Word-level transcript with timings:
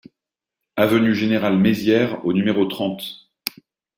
Avenue 0.77 1.13
Général 1.13 1.59
Maizière 1.59 2.25
au 2.25 2.33
numéro 2.33 2.65
trente 2.65 3.29